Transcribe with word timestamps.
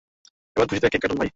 এবার 0.55 0.67
খুশিতে 0.67 0.87
কেক 0.89 1.01
কাটুন, 1.01 1.17
ভাই। 1.17 1.29